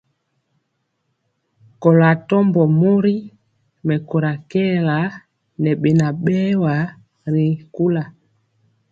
[1.81, 3.15] Kɔlo atɔmbɔ mori
[3.87, 4.97] mɛkóra kɛɛla
[5.61, 6.73] ŋɛ beŋa berwa
[7.33, 8.03] ri kula.